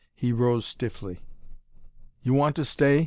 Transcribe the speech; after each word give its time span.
He 0.15 0.31
rose 0.31 0.65
stiffly. 0.65 1.19
"You 2.23 2.33
want 2.33 2.55
to 2.55 2.65
stay?" 2.65 2.99